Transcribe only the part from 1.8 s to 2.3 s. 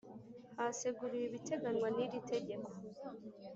n iri